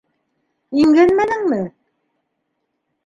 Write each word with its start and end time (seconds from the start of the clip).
Имгәнмәнеңме? 0.83 1.59